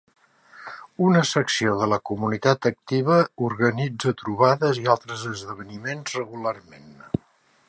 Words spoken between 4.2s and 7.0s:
"trobades" i altres esdeveniments regularment.